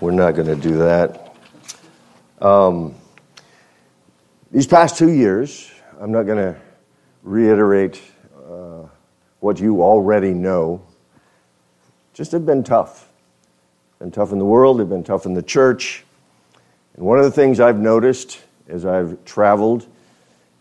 [0.00, 1.34] We're not going to do that.
[2.40, 2.94] Um,
[4.50, 6.60] these past two years, I'm not going to
[7.22, 8.00] reiterate
[8.36, 8.86] uh,
[9.40, 10.82] what you already know,
[12.14, 13.08] just have been tough.
[13.98, 16.04] Been tough in the world, they've been tough in the church.
[16.94, 19.86] And one of the things I've noticed as I've traveled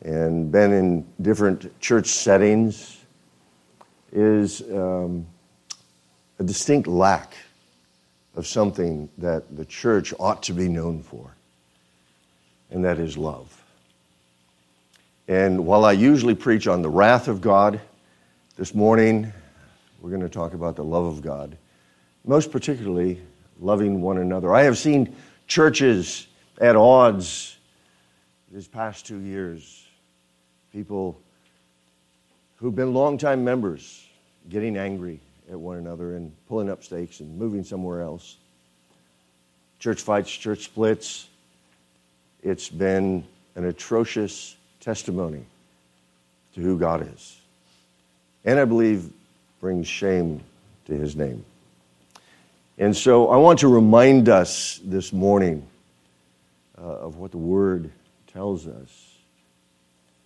[0.02, 2.98] and been in different church settings
[4.12, 5.26] is um,
[6.40, 7.36] a distinct lack
[8.36, 11.36] of something that the church ought to be known for,
[12.70, 13.64] and that is love.
[15.28, 17.80] And while I usually preach on the wrath of God,
[18.58, 19.32] this morning
[20.02, 21.58] we're going to talk about the love of God,
[22.26, 23.22] most particularly
[23.60, 24.54] loving one another.
[24.54, 25.16] I have seen
[25.48, 26.28] churches
[26.60, 27.58] at odds
[28.52, 29.86] these past two years,
[30.72, 31.20] people
[32.58, 34.08] who've been longtime members
[34.50, 38.38] getting angry at one another and pulling up stakes and moving somewhere else.
[39.80, 41.28] Church fights, church splits.
[42.44, 43.24] It's been
[43.56, 45.46] an atrocious testimony
[46.54, 47.40] to who God is.
[48.44, 49.10] And I believe
[49.60, 50.42] brings shame
[50.86, 51.44] to his name.
[52.78, 55.66] And so I want to remind us this morning
[56.78, 57.90] uh, of what the Word
[58.28, 59.16] tells us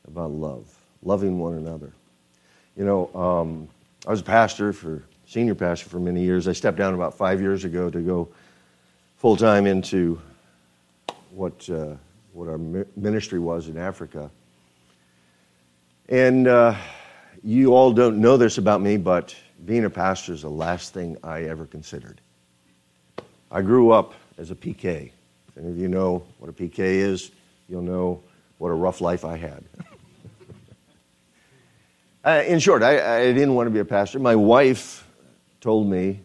[0.08, 0.66] about love,
[1.04, 1.92] loving one another.
[2.76, 3.70] You know, um,
[4.08, 6.48] I was a pastor for senior pastor for many years.
[6.48, 8.30] I stepped down about five years ago to go
[9.18, 10.20] full time into
[11.30, 11.94] what uh,
[12.34, 14.32] what our ministry was in Africa.
[16.08, 16.76] And uh,
[17.44, 21.16] you all don't know this about me, but being a pastor is the last thing
[21.24, 22.22] I ever considered.
[23.52, 25.12] I grew up as a PK.
[25.50, 27.30] If any of you know what a PK is,
[27.68, 28.24] you'll know
[28.58, 29.64] what a rough life I had.
[32.26, 34.18] uh, in short, I, I, didn't want to be a pastor.
[34.18, 35.06] My wife
[35.62, 36.22] told me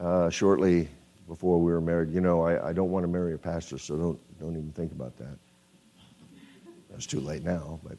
[0.00, 0.88] uh, shortly
[1.28, 3.96] before we were married, you know, I, I, don't want to marry a pastor, so
[3.96, 5.36] don't, don't even think about that.
[6.90, 7.96] That's too late now, but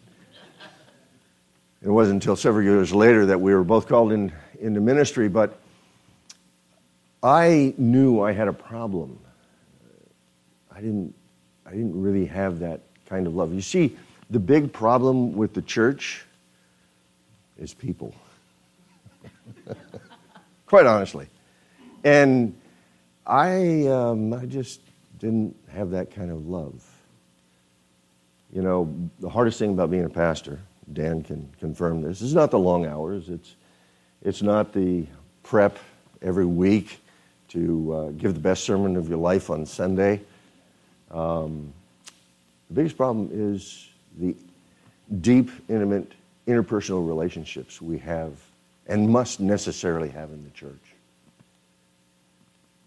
[1.81, 5.59] it wasn't until several years later that we were both called in, into ministry, but
[7.23, 9.19] I knew I had a problem.
[10.71, 11.15] I didn't,
[11.65, 13.53] I didn't really have that kind of love.
[13.53, 13.97] You see,
[14.29, 16.25] the big problem with the church
[17.57, 18.13] is people.
[20.65, 21.27] Quite honestly.
[22.03, 22.55] And
[23.25, 24.81] I, um, I just
[25.19, 26.83] didn't have that kind of love.
[28.51, 30.59] You know, the hardest thing about being a pastor,
[30.93, 33.29] Dan can confirm this, is not the long hours.
[33.29, 33.55] It's,
[34.21, 35.05] it's not the
[35.43, 35.77] prep
[36.21, 36.99] every week
[37.49, 40.21] to uh, give the best sermon of your life on Sunday.
[41.11, 41.73] Um,
[42.69, 44.35] the biggest problem is the
[45.21, 46.11] deep, intimate,
[46.47, 48.33] interpersonal relationships we have
[48.87, 50.93] and must necessarily have in the church.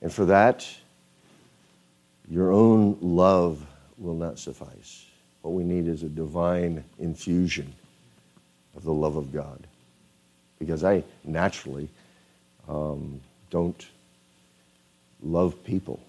[0.01, 0.67] And for that,
[2.31, 3.65] your own love
[3.97, 5.07] will not suffice.
[5.43, 7.73] What we need is a divine infusion
[8.77, 9.67] of the love of God.
[10.59, 11.89] Because I naturally
[12.69, 13.21] um,
[13.51, 13.87] don't
[15.23, 16.01] love people.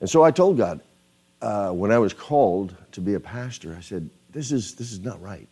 [0.00, 0.80] And so I told God,
[1.42, 5.00] uh, when I was called to be a pastor, I said, this is, this is
[5.00, 5.48] not right.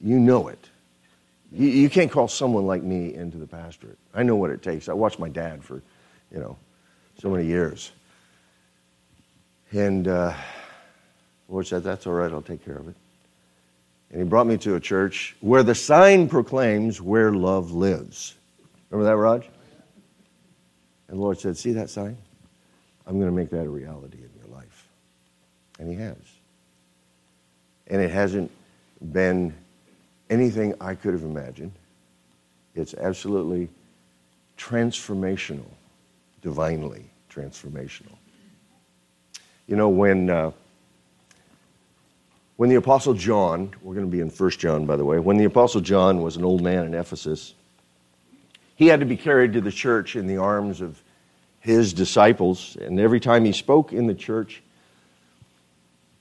[0.00, 0.68] You know it.
[1.52, 3.98] You, you can't call someone like me into the pastorate.
[4.14, 4.88] I know what it takes.
[4.88, 5.82] I watched my dad for,
[6.30, 6.56] you know,
[7.18, 7.90] so many years.
[9.72, 10.34] And uh,
[11.48, 12.96] Lord said, that's all right, I'll take care of it.
[14.10, 18.34] And he brought me to a church where the sign proclaims where love lives.
[18.90, 19.48] Remember that, Raj?
[21.08, 22.16] And the Lord said, See that sign?
[23.06, 24.88] I'm going to make that a reality in your life.
[25.78, 26.16] And He has.
[27.86, 28.50] And it hasn't
[29.12, 29.54] been
[30.30, 31.72] anything I could have imagined.
[32.74, 33.68] It's absolutely
[34.56, 35.68] transformational,
[36.40, 38.16] divinely transformational.
[39.66, 40.52] You know, when, uh,
[42.56, 45.36] when the Apostle John, we're going to be in 1 John, by the way, when
[45.36, 47.54] the Apostle John was an old man in Ephesus,
[48.76, 51.02] he had to be carried to the church in the arms of
[51.60, 52.76] his disciples.
[52.80, 54.62] And every time he spoke in the church,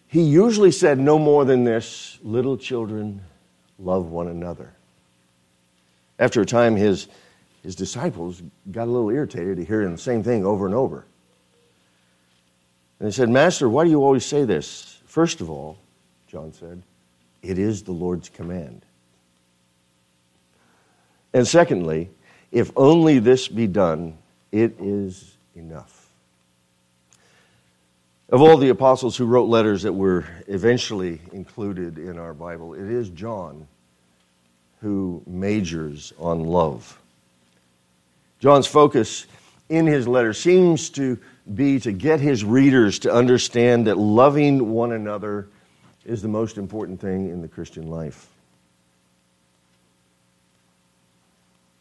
[0.07, 3.21] he usually said no more than this little children,
[3.79, 4.73] love one another.
[6.19, 7.07] After a time, his,
[7.63, 8.41] his disciples
[8.71, 11.05] got a little irritated to hearing the same thing over and over.
[12.99, 15.01] And they said, Master, why do you always say this?
[15.05, 15.79] First of all,
[16.27, 16.83] John said,
[17.41, 18.85] it is the Lord's command.
[21.33, 22.09] And secondly,
[22.51, 24.17] if only this be done,
[24.51, 25.98] it is enough.
[28.31, 32.87] Of all the apostles who wrote letters that were eventually included in our Bible, it
[32.87, 33.67] is John
[34.81, 36.99] who majors on love.
[38.39, 39.25] John's focus
[39.67, 41.17] in his letter seems to
[41.55, 45.47] be to get his readers to understand that loving one another
[46.05, 48.27] is the most important thing in the Christian life.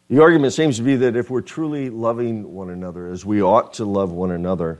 [0.09, 3.73] The argument seems to be that if we're truly loving one another as we ought
[3.73, 4.79] to love one another,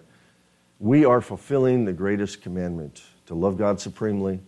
[0.80, 4.40] we are fulfilling the greatest commandment to love God supremely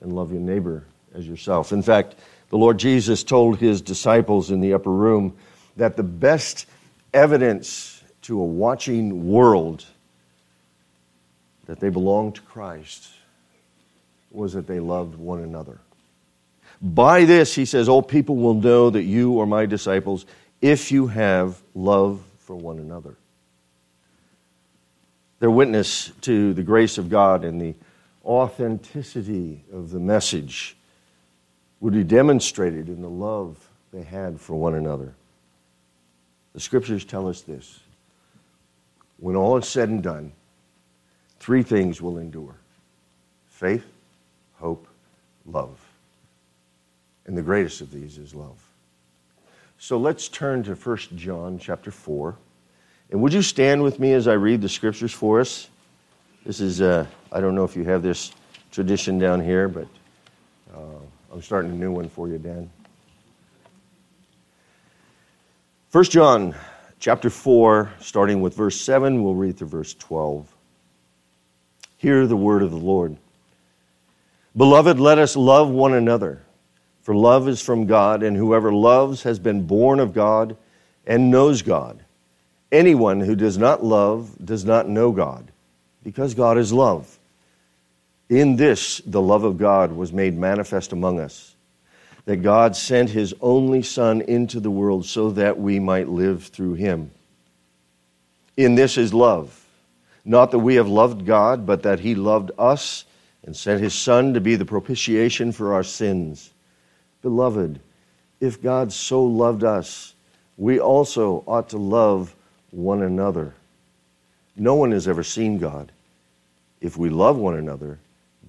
[0.00, 0.84] and love your neighbor
[1.14, 1.72] as yourself.
[1.72, 2.16] In fact,
[2.48, 5.36] the Lord Jesus told his disciples in the upper room
[5.76, 6.66] that the best
[7.14, 9.84] evidence to a watching world
[11.66, 13.08] that they belonged to Christ
[14.32, 15.78] was that they loved one another.
[16.82, 20.26] By this, he says, all people will know that you are my disciples
[20.60, 23.14] if you have love for one another.
[25.40, 27.74] Their witness to the grace of God and the
[28.24, 30.76] authenticity of the message
[31.80, 35.14] would be demonstrated in the love they had for one another.
[36.52, 37.80] The scriptures tell us this.
[39.18, 40.32] When all is said and done,
[41.38, 42.54] three things will endure
[43.48, 43.84] faith,
[44.54, 44.86] hope,
[45.44, 45.78] love.
[47.26, 48.58] And the greatest of these is love.
[49.78, 52.36] So let's turn to 1 John chapter 4.
[53.10, 55.68] And would you stand with me as I read the scriptures for us?
[56.46, 58.32] This is, uh, I don't know if you have this
[58.70, 59.88] tradition down here, but
[60.72, 60.98] uh,
[61.32, 62.70] I'm starting a new one for you, Dan.
[65.90, 66.54] 1 John
[67.00, 70.46] chapter 4, starting with verse 7, we'll read through verse 12.
[71.96, 73.16] Hear the word of the Lord.
[74.56, 76.42] Beloved, let us love one another,
[77.02, 80.56] for love is from God, and whoever loves has been born of God
[81.06, 82.04] and knows God.
[82.72, 85.50] Anyone who does not love does not know God,
[86.02, 87.18] because God is love.
[88.28, 91.56] In this, the love of God was made manifest among us,
[92.26, 96.74] that God sent his only Son into the world so that we might live through
[96.74, 97.10] him.
[98.56, 99.66] In this is love.
[100.24, 103.04] Not that we have loved God, but that he loved us
[103.44, 106.52] and sent his Son to be the propitiation for our sins.
[107.22, 107.80] Beloved,
[108.38, 110.14] if God so loved us,
[110.56, 112.36] we also ought to love
[112.70, 113.54] one another.
[114.56, 115.92] No one has ever seen God.
[116.80, 117.98] If we love one another,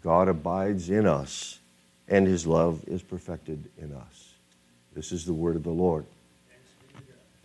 [0.04, 1.60] God abides in us,
[2.08, 4.34] and his love is perfected in us.
[4.94, 6.06] This is the word of the Lord.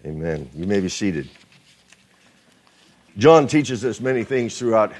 [0.05, 0.49] Amen.
[0.55, 1.29] You may be seated.
[3.19, 4.93] John teaches us many things throughout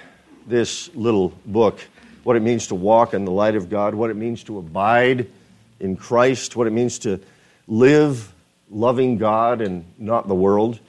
[0.47, 1.81] this little book
[2.25, 5.29] what it means to walk in the light of God, what it means to abide
[5.79, 7.21] in Christ, what it means to
[7.69, 8.33] live
[8.69, 10.81] loving God and not the world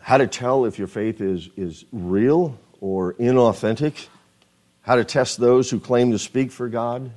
[0.00, 4.08] how to tell if your faith is, is real or inauthentic,
[4.82, 7.10] how to test those who claim to speak for God,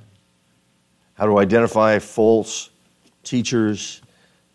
[1.14, 2.70] how to identify false
[3.22, 4.02] teachers,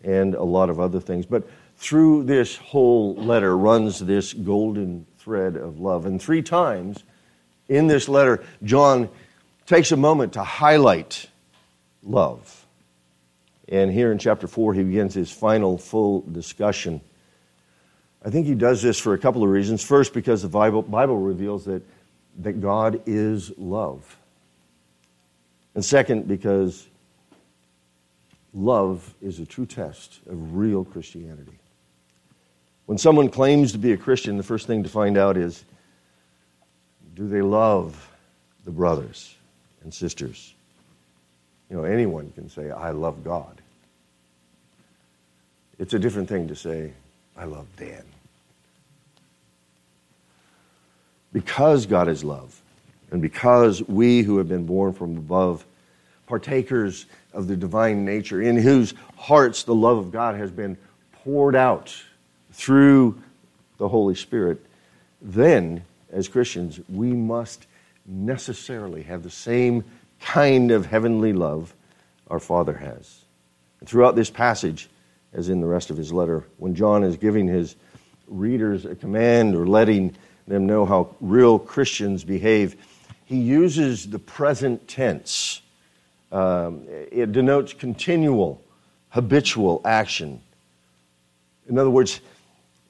[0.02, 1.26] and a lot of other things.
[1.26, 6.06] But through this whole letter runs this golden thread of love.
[6.06, 7.02] And three times
[7.68, 9.08] in this letter, John
[9.66, 11.28] takes a moment to highlight
[12.02, 12.66] love.
[13.68, 17.00] And here in chapter 4, he begins his final full discussion
[18.24, 19.82] I think he does this for a couple of reasons.
[19.82, 21.82] First, because the Bible, Bible reveals that,
[22.40, 24.16] that God is love.
[25.74, 26.86] And second, because
[28.52, 31.58] love is a true test of real Christianity.
[32.86, 35.64] When someone claims to be a Christian, the first thing to find out is
[37.14, 38.10] do they love
[38.64, 39.34] the brothers
[39.82, 40.54] and sisters?
[41.70, 43.60] You know, anyone can say, I love God.
[45.78, 46.92] It's a different thing to say,
[47.40, 48.04] I love Dan.
[51.32, 52.60] Because God is love,
[53.10, 55.64] and because we who have been born from above,
[56.26, 60.76] partakers of the divine nature, in whose hearts the love of God has been
[61.24, 61.96] poured out
[62.52, 63.18] through
[63.78, 64.60] the Holy Spirit,
[65.22, 65.82] then,
[66.12, 67.66] as Christians, we must
[68.04, 69.82] necessarily have the same
[70.20, 71.74] kind of heavenly love
[72.28, 73.24] our Father has.
[73.78, 74.90] And throughout this passage,
[75.32, 76.44] as in the rest of his letter.
[76.58, 77.76] When John is giving his
[78.26, 82.76] readers a command or letting them know how real Christians behave,
[83.24, 85.62] he uses the present tense.
[86.32, 88.62] Um, it denotes continual,
[89.10, 90.40] habitual action.
[91.68, 92.20] In other words,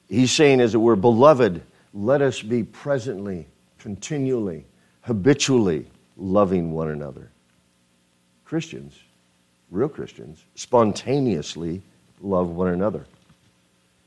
[0.09, 3.47] he's saying, as it were, beloved, let us be presently,
[3.79, 4.65] continually,
[5.03, 7.31] habitually loving one another.
[8.45, 8.99] Christians,
[9.71, 11.83] real Christians, spontaneously
[12.21, 13.07] love one another.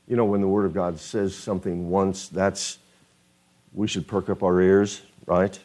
[0.06, 2.78] You know, when the Word of God says something once, that's,
[3.72, 5.58] we should perk up our ears, right?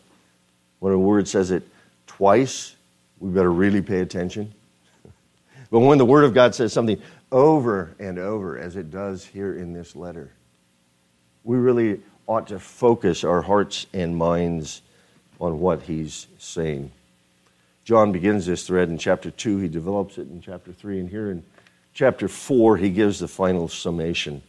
[0.80, 1.68] When a word says it
[2.08, 2.76] twice,
[3.20, 4.54] we better really pay attention.
[5.72, 7.00] But when the Word of God says something
[7.32, 10.32] over and over, as it does here in this letter.
[11.44, 14.82] We really ought to focus our hearts and minds
[15.40, 16.92] on what he's saying.
[17.86, 21.32] John begins this thread in chapter 2, he develops it in chapter 3, and here
[21.32, 21.44] in
[22.00, 24.42] chapter 4, he gives the final summation.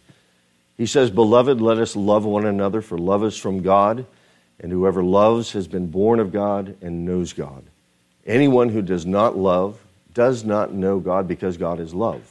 [0.76, 4.07] He says, Beloved, let us love one another, for love is from God,
[4.61, 7.64] and whoever loves has been born of God and knows God.
[8.25, 12.23] Anyone who does not love does not know God because God is love.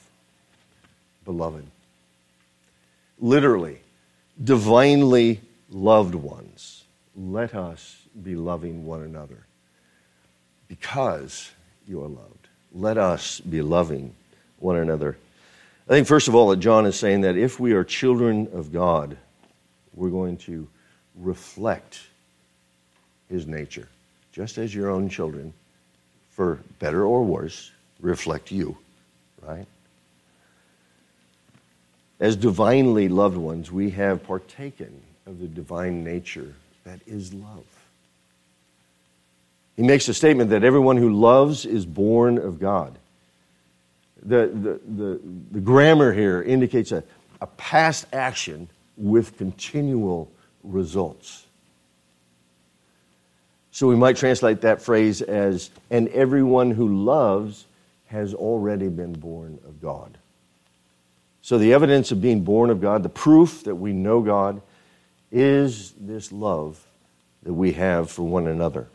[1.25, 1.65] Beloved.
[3.19, 3.79] Literally,
[4.41, 9.45] divinely loved ones, let us be loving one another
[10.69, 11.51] because
[11.85, 12.47] you are loved.
[12.71, 14.15] Let us be loving
[14.59, 15.17] one another.
[15.87, 18.71] I think, first of all, that John is saying that if we are children of
[18.71, 19.17] God,
[19.95, 20.67] we're going to
[21.15, 22.01] reflect
[23.29, 23.87] his nature,
[24.31, 25.53] just as your own children,
[26.29, 28.77] for better or worse, reflect you,
[29.41, 29.65] right?
[32.19, 37.65] As divinely loved ones, we have partaken of the divine nature that is love.
[39.75, 42.97] He makes a statement that everyone who loves is born of God.
[44.23, 45.19] The, the,
[45.51, 47.03] the, grammar here indicates a,
[47.41, 50.29] a past action with continual
[50.63, 51.45] results.
[53.71, 57.65] So we might translate that phrase as, and everyone who loves
[58.07, 60.17] has already been born of God.
[61.41, 64.61] So the evidence of being born of God, the proof that we know God,
[65.31, 66.85] is this love
[67.43, 68.87] that we have for one another.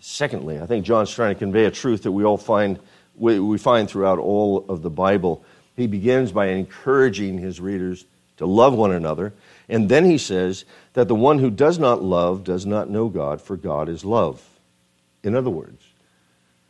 [0.00, 2.78] Secondly, I think John's trying to convey a truth that we all find
[3.18, 5.44] we find throughout all of the Bible.
[5.76, 8.04] He begins by encouraging his readers
[8.38, 9.32] to love one another,
[9.68, 13.40] and then he says that the one who does not love does not know God,
[13.40, 14.42] for God is love.
[15.22, 15.82] In other words,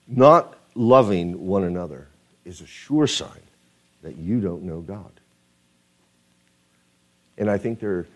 [0.06, 2.06] not loving one another
[2.44, 3.42] is a sure sign
[4.02, 5.10] that you don't know God.
[7.36, 8.06] And I think there,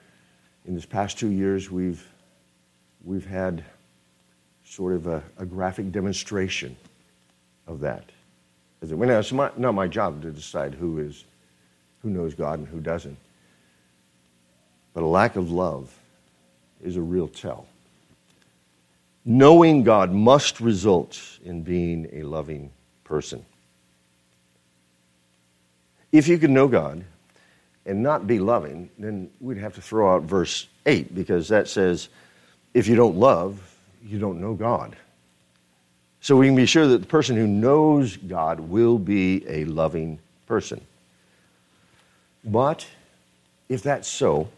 [0.67, 2.07] in this past two years, we've,
[3.05, 3.63] we've had
[4.65, 6.77] sort of a, a graphic demonstration
[7.67, 8.05] of that.
[8.83, 11.25] As it, well, it's my, not my job to decide who is,
[12.03, 13.17] who knows God and who doesn't.
[14.93, 15.97] But a lack of love
[16.83, 17.67] is a real tell.
[19.25, 22.73] Knowing God must result in being a loving
[23.05, 23.45] person.
[26.11, 27.05] If you could know God
[27.87, 32.09] and not be loving, then we'd have to throw out verse 8 because that says,
[32.75, 33.61] if you don't love,
[34.05, 34.97] you don't know God.
[36.23, 40.21] So we can be sure that the person who knows God will be a loving
[40.47, 40.81] person.
[42.45, 42.87] But
[43.69, 44.49] if that's so,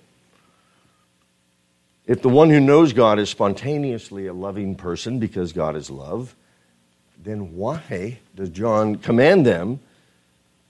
[2.06, 6.36] if the one who knows God is spontaneously a loving person because God is love,
[7.22, 9.80] then why does John command them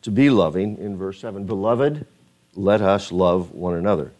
[0.03, 1.45] to be loving in verse 7?
[1.45, 2.07] Beloved,
[2.55, 4.13] let us love one another.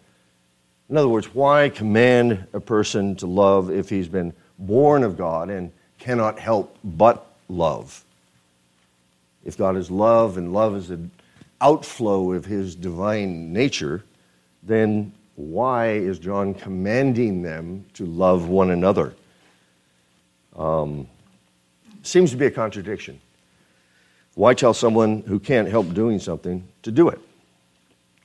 [0.91, 5.51] In other words, why command a person to love if he's been born of God
[5.51, 8.05] and cannot help but love?
[9.45, 11.11] If God is love and love is an
[11.61, 14.05] outflow of his divine nature,
[14.63, 19.15] then why is John commanding them to love one another?
[20.57, 21.09] Um,
[22.03, 23.21] seems to be a contradiction.
[24.35, 27.21] Why tell someone who can't help doing something to do it?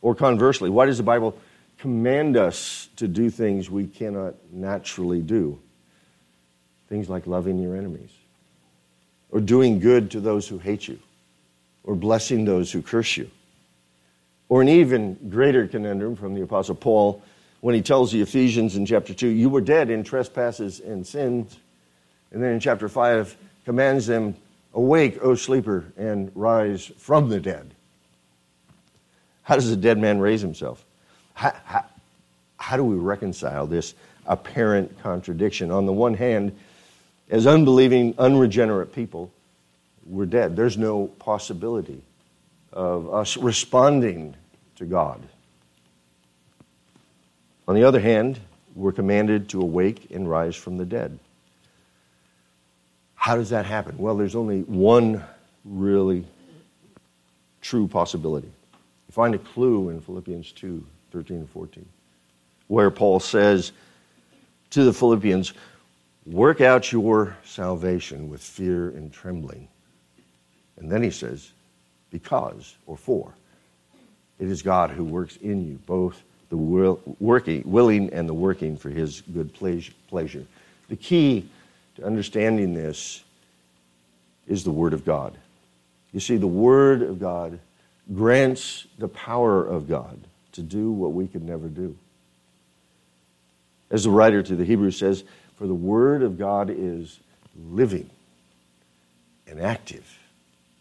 [0.01, 1.37] Or conversely, why does the Bible
[1.77, 5.59] command us to do things we cannot naturally do?
[6.89, 8.09] Things like loving your enemies,
[9.31, 10.99] or doing good to those who hate you,
[11.83, 13.29] or blessing those who curse you.
[14.49, 17.21] Or an even greater conundrum from the Apostle Paul
[17.61, 21.57] when he tells the Ephesians in chapter 2, You were dead in trespasses and sins.
[22.31, 24.35] And then in chapter 5, commands them,
[24.73, 27.73] Awake, O sleeper, and rise from the dead.
[29.43, 30.85] How does a dead man raise himself?
[31.33, 31.85] How, how,
[32.57, 33.95] how do we reconcile this
[34.27, 35.71] apparent contradiction?
[35.71, 36.55] On the one hand,
[37.29, 39.31] as unbelieving, unregenerate people,
[40.05, 40.55] we're dead.
[40.55, 42.01] There's no possibility
[42.73, 44.35] of us responding
[44.77, 45.21] to God.
[47.67, 48.39] On the other hand,
[48.75, 51.19] we're commanded to awake and rise from the dead.
[53.15, 53.97] How does that happen?
[53.97, 55.23] Well, there's only one
[55.65, 56.25] really
[57.61, 58.47] true possibility.
[58.47, 61.85] You find a clue in Philippians 2 13 and 14,
[62.67, 63.71] where Paul says
[64.69, 65.53] to the Philippians,
[66.29, 69.67] Work out your salvation with fear and trembling.
[70.77, 71.51] And then he says,
[72.11, 73.33] because or for.
[74.37, 78.77] It is God who works in you, both the will, working, willing and the working
[78.77, 79.53] for his good
[80.07, 80.45] pleasure.
[80.87, 81.49] The key
[81.95, 83.23] to understanding this
[84.47, 85.35] is the Word of God.
[86.11, 87.59] You see, the Word of God
[88.13, 90.19] grants the power of God
[90.51, 91.95] to do what we could never do.
[93.91, 95.23] As the writer to the Hebrews says,
[95.55, 97.19] for the Word of God is
[97.57, 98.09] living
[99.47, 100.05] and active,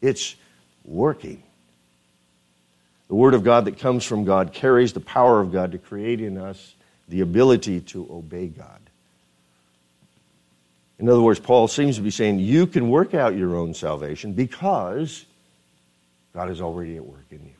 [0.00, 0.36] it's
[0.84, 1.42] working.
[3.08, 6.20] The Word of God that comes from God carries the power of God to create
[6.20, 6.74] in us
[7.08, 8.78] the ability to obey God.
[10.98, 14.32] In other words, Paul seems to be saying you can work out your own salvation
[14.32, 15.24] because
[16.34, 17.57] God is already at work in you.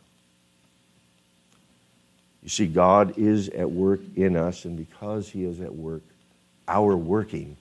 [2.43, 6.03] You see, God is at work in us, and because He is at work,
[6.67, 7.57] our working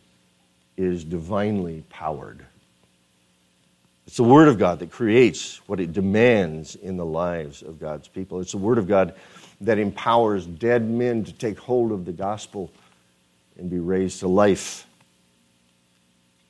[0.77, 2.45] is divinely powered.
[4.05, 8.07] It's the Word of God that creates what it demands in the lives of God's
[8.07, 8.39] people.
[8.39, 9.15] It's the Word of God
[9.61, 12.71] that empowers dead men to take hold of the gospel
[13.57, 14.85] and be raised to life.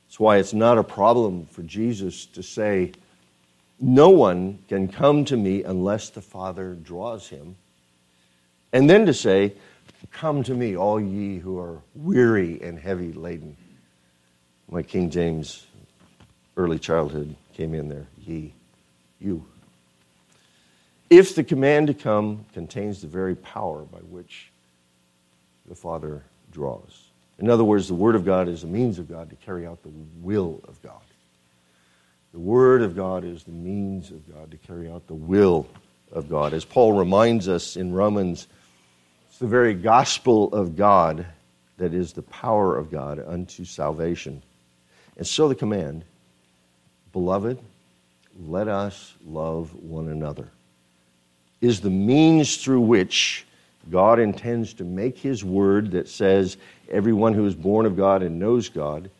[0.06, 2.92] That's why it's not a problem for Jesus to say,
[3.80, 7.56] No one can come to me unless the Father draws him.
[8.72, 9.54] And then to say,
[10.10, 13.56] Come to me, all ye who are weary and heavy laden.
[14.70, 15.66] My King James
[16.56, 18.06] early childhood came in there.
[18.18, 18.52] Ye,
[19.20, 19.44] you.
[21.10, 24.50] If the command to come contains the very power by which
[25.66, 26.22] the Father
[26.52, 27.04] draws.
[27.38, 29.82] In other words, the Word of God is the means of God to carry out
[29.82, 31.00] the will of God.
[32.32, 35.66] The Word of God is the means of God to carry out the will
[36.12, 36.52] of God.
[36.52, 38.46] As Paul reminds us in Romans,
[39.28, 41.26] it's the very gospel of God
[41.76, 44.42] that is the power of God unto salvation.
[45.16, 46.04] And so the command,
[47.12, 47.58] beloved,
[48.46, 50.48] let us love one another,
[51.60, 53.46] is the means through which
[53.90, 56.56] God intends to make his word that says,
[56.90, 59.10] everyone who is born of God and knows God,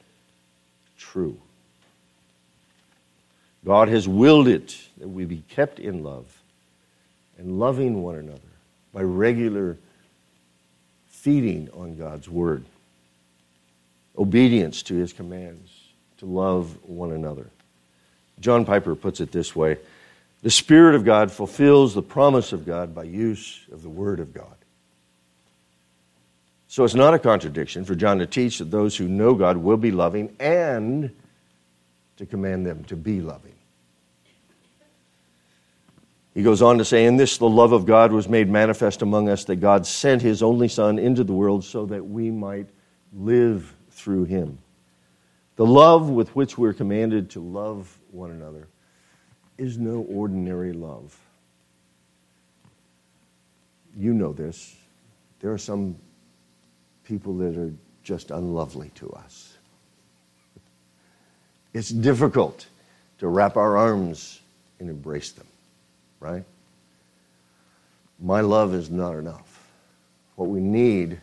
[0.97, 1.41] true.
[3.65, 6.38] God has willed it that we be kept in love
[7.39, 8.41] and loving one another
[8.93, 9.79] by regular
[11.07, 12.65] feeding on God's word,
[14.17, 15.71] obedience to his commands,
[16.19, 17.47] to love one another.
[18.41, 19.79] John Piper puts it this way
[20.43, 24.35] The Spirit of God fulfills the promise of God by use of the Word of
[24.35, 24.47] God.
[26.69, 29.79] So it's not a contradiction for John to teach that those who know God will
[29.79, 31.15] be loving and
[32.19, 33.58] to command them to be loving.
[36.39, 39.29] He goes on to say, In this the love of God was made manifest among
[39.29, 42.69] us, that God sent his only Son into the world so that we might
[43.13, 44.57] live through him.
[45.57, 48.69] The love with which we're commanded to love one another
[49.57, 51.19] is no ordinary love.
[53.97, 54.77] You know this.
[55.41, 55.97] There are some
[57.03, 57.75] people that are
[58.05, 59.59] just unlovely to us.
[61.75, 62.69] It's difficult
[63.19, 64.41] to wrap our arms
[64.79, 65.48] and embrace them,
[66.21, 66.45] right?
[68.21, 69.69] My love is not enough.
[70.37, 71.21] What we need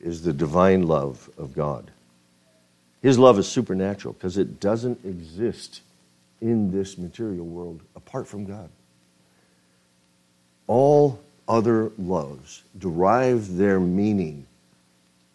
[0.00, 1.90] is the divine love of God.
[3.02, 5.80] His love is supernatural because it doesn't exist
[6.40, 8.68] in this material world apart from God.
[10.66, 14.46] All other loves derive their meaning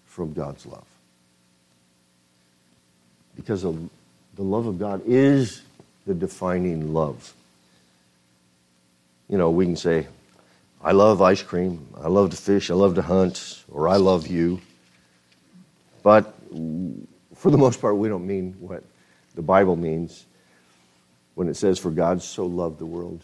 [0.05, 0.85] from God's love.
[3.35, 3.89] Because the
[4.37, 5.61] love of God is
[6.05, 7.33] the defining love.
[9.29, 10.07] You know, we can say,
[10.81, 14.27] I love ice cream, I love to fish, I love to hunt, or I love
[14.27, 14.61] you.
[16.03, 16.33] But
[17.35, 18.83] for the most part, we don't mean what
[19.35, 20.25] the Bible means
[21.35, 23.21] when it says, For God so loved the world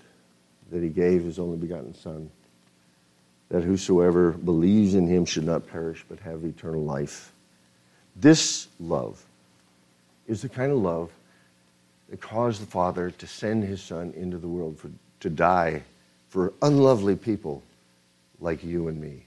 [0.71, 2.29] that he gave his only begotten Son
[3.49, 7.31] that whosoever believes in him should not perish but have eternal life.
[8.15, 9.23] This love
[10.27, 11.11] is the kind of love
[12.09, 14.89] that caused the Father to send his Son into the world for,
[15.19, 15.83] to die
[16.33, 17.61] for unlovely people
[18.39, 19.21] like you and me.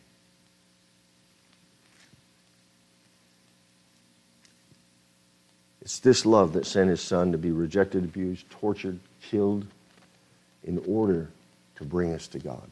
[5.82, 9.68] It's this love that sent his son to be rejected, abused, tortured, killed
[10.64, 11.28] in order
[11.76, 12.68] to bring us to God.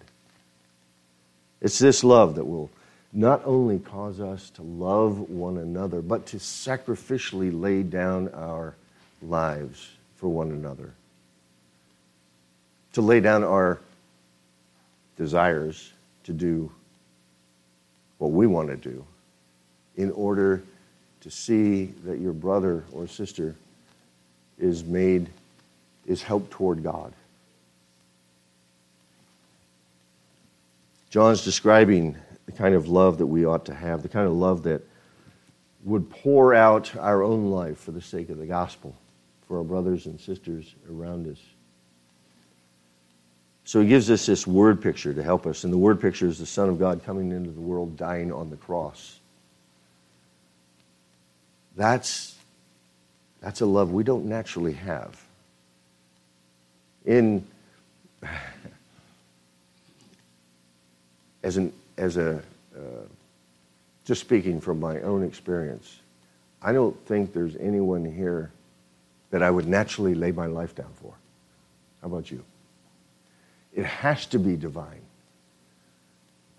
[1.60, 2.70] It's this love that will
[3.12, 8.74] not only cause us to love one another, but to sacrificially lay down our
[9.22, 10.92] lives for one another.
[12.94, 13.78] To lay down our
[15.16, 15.92] desires
[16.24, 16.70] to do
[18.18, 19.04] what we want to do
[19.96, 20.62] in order
[21.20, 23.54] to see that your brother or sister
[24.58, 25.28] is made,
[26.06, 27.12] is helped toward God.
[31.10, 34.64] John's describing the kind of love that we ought to have, the kind of love
[34.64, 34.82] that
[35.84, 38.94] would pour out our own life for the sake of the gospel.
[39.46, 41.38] for our brothers and sisters around us.
[43.64, 45.64] So he gives us this word picture to help us.
[45.64, 48.50] And the word picture is the Son of God coming into the world, dying on
[48.50, 49.18] the cross.
[51.76, 52.36] That's,
[53.40, 55.20] that's a love we don't naturally have.
[57.06, 57.46] In,
[61.42, 62.42] as, an, as a,
[62.76, 63.06] uh,
[64.04, 66.00] just speaking from my own experience,
[66.60, 68.50] I don't think there's anyone here
[69.30, 71.14] that I would naturally lay my life down for.
[72.02, 72.44] How about you?
[73.74, 75.02] It has to be divine.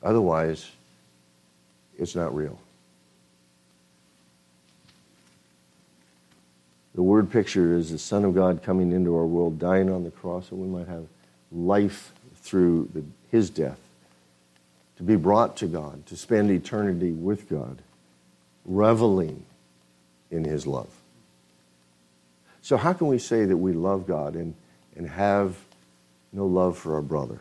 [0.04, 0.70] Otherwise,
[1.98, 2.60] it's not real.
[6.94, 10.12] The word picture is the Son of God coming into our world, dying on the
[10.12, 11.08] cross, so we might have
[11.52, 13.80] life through the, his death,
[14.98, 17.80] to be brought to God, to spend eternity with God,
[18.66, 19.46] reveling
[20.32, 20.90] in his love.
[22.62, 24.56] So, how can we say that we love God and,
[24.96, 25.58] and have
[26.32, 27.40] no love for our brother?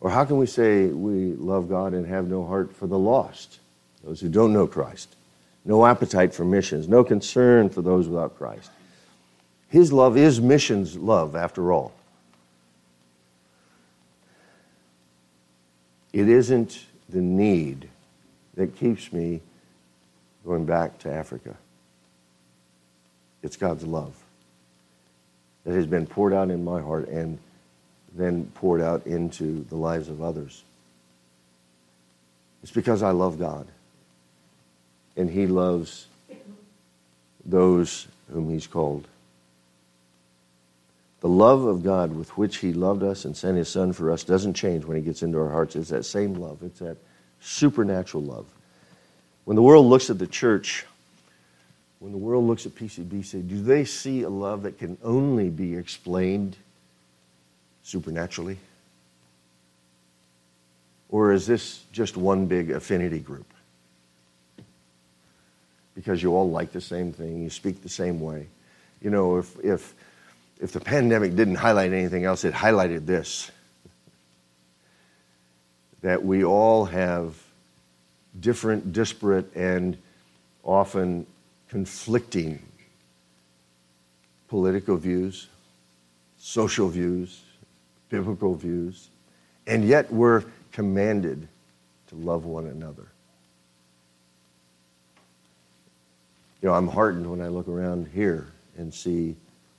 [0.00, 3.58] Or how can we say we love God and have no heart for the lost,
[4.02, 5.16] those who don't know Christ?
[5.64, 8.70] No appetite for missions, no concern for those without Christ.
[9.68, 11.92] His love is missions love, after all.
[16.12, 17.88] It isn't the need
[18.56, 19.40] that keeps me
[20.44, 21.56] going back to Africa.
[23.42, 24.23] It's God's love
[25.64, 27.38] that has been poured out in my heart and
[28.14, 30.62] then poured out into the lives of others.
[32.62, 33.66] It's because I love God
[35.16, 36.06] and He loves
[37.44, 39.06] those whom He's called.
[41.20, 44.24] The love of God with which He loved us and sent His Son for us
[44.24, 45.76] doesn't change when He gets into our hearts.
[45.76, 46.96] It's that same love, it's that
[47.40, 48.46] supernatural love.
[49.44, 50.86] When the world looks at the church,
[52.04, 55.74] when the world looks at PCBC, do they see a love that can only be
[55.74, 56.54] explained
[57.82, 58.58] supernaturally?
[61.08, 63.46] Or is this just one big affinity group?
[65.94, 68.48] Because you all like the same thing, you speak the same way.
[69.00, 69.94] You know, if, if,
[70.60, 73.50] if the pandemic didn't highlight anything else, it highlighted this
[76.02, 77.34] that we all have
[78.38, 79.96] different, disparate, and
[80.62, 81.26] often
[81.74, 82.62] conflicting
[84.46, 85.48] political views,
[86.38, 87.42] social views,
[88.10, 89.08] biblical views,
[89.66, 91.48] and yet we're commanded
[92.06, 93.08] to love one another.
[96.62, 98.46] You know, I'm heartened when I look around here
[98.78, 99.34] and see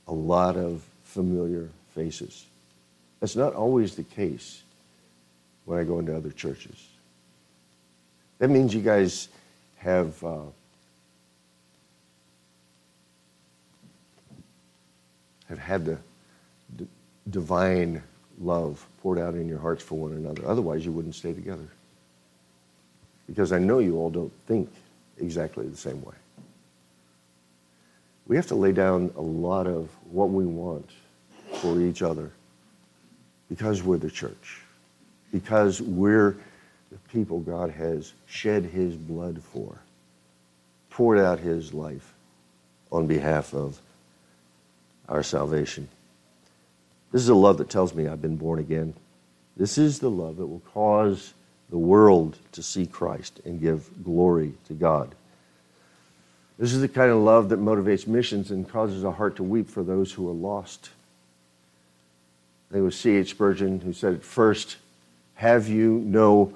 [0.09, 2.45] a lot of familiar faces.
[3.21, 4.63] That's not always the case
[5.63, 6.89] when I go into other churches.
[8.39, 9.29] That means you guys
[9.77, 10.41] have uh,
[15.49, 15.97] have had the
[16.75, 16.87] d-
[17.29, 18.01] divine
[18.39, 20.47] love poured out in your hearts for one another.
[20.47, 21.67] Otherwise, you wouldn't stay together.
[23.27, 24.69] Because I know you all don't think
[25.17, 26.15] exactly the same way.
[28.27, 30.89] We have to lay down a lot of what we want
[31.61, 32.31] for each other
[33.49, 34.61] because we're the church,
[35.31, 36.35] because we're
[36.91, 39.77] the people God has shed his blood for,
[40.89, 42.13] poured out his life
[42.91, 43.79] on behalf of
[45.09, 45.87] our salvation.
[47.11, 48.93] This is a love that tells me I've been born again.
[49.55, 51.33] This is the love that will cause
[51.69, 55.15] the world to see Christ and give glory to God.
[56.57, 59.69] This is the kind of love that motivates missions and causes a heart to weep
[59.69, 60.89] for those who are lost.
[62.69, 63.31] I think it was C.H.
[63.31, 64.77] Spurgeon who said, First,
[65.35, 66.53] have you no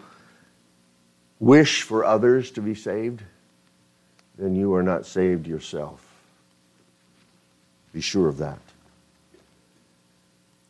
[1.39, 3.23] wish for others to be saved?
[4.37, 6.08] Then you are not saved yourself.
[7.93, 8.59] Be sure of that.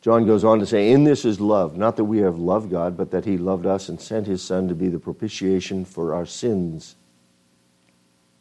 [0.00, 2.96] John goes on to say, In this is love, not that we have loved God,
[2.96, 6.24] but that he loved us and sent his Son to be the propitiation for our
[6.24, 6.94] sins.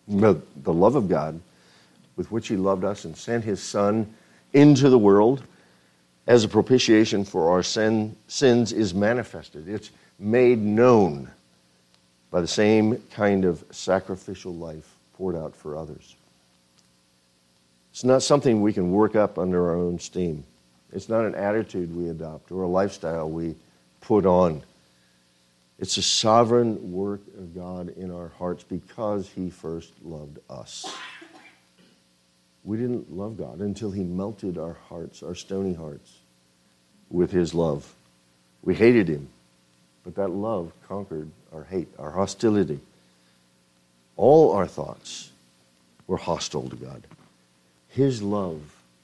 [0.07, 1.39] The, the love of God
[2.15, 4.13] with which he loved us and sent his Son
[4.53, 5.43] into the world
[6.27, 9.67] as a propitiation for our sin, sins is manifested.
[9.67, 9.89] It's
[10.19, 11.29] made known
[12.31, 16.15] by the same kind of sacrificial life poured out for others.
[17.99, 20.45] It's not something we can work up under our own steam.
[20.93, 23.55] It's not an attitude we adopt or a lifestyle we
[23.99, 24.63] put on.
[25.79, 30.89] It's a sovereign work of God in our hearts because He first loved us.
[32.63, 36.19] We didn't love God until He melted our hearts, our stony hearts,
[37.09, 37.93] with His love.
[38.63, 39.27] We hated Him,
[40.05, 42.79] but that love conquered our hate, our hostility.
[44.15, 45.31] All our thoughts
[46.07, 47.03] were hostile to God.
[47.89, 48.61] His love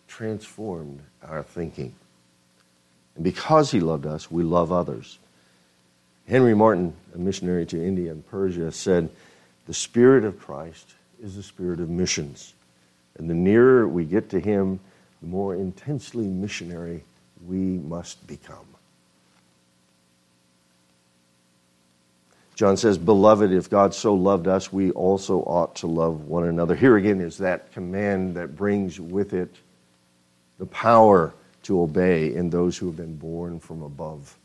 [0.08, 1.94] transformed our thinking.
[3.16, 5.18] And because He loved us, we love others.
[6.28, 9.10] Henry Martyn, a missionary to India and Persia, said,
[9.68, 12.54] The Spirit of Christ is the spirit of missions.
[13.18, 14.80] And the nearer we get to Him,
[15.22, 17.04] the more intensely missionary
[17.48, 18.75] we must become.
[22.56, 26.74] John says, Beloved, if God so loved us, we also ought to love one another.
[26.74, 29.54] Here again is that command that brings with it
[30.58, 34.38] the power to obey in those who have been born from above.